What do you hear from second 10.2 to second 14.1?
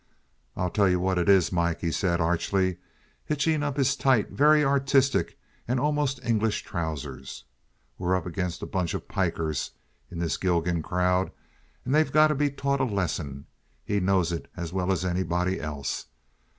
Gilgan crowd, and they've gotta be taught a lesson. He